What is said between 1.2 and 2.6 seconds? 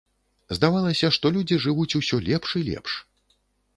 людзі жывуць усё лепш